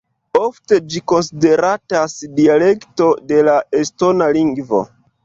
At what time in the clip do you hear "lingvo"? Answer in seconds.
4.39-4.81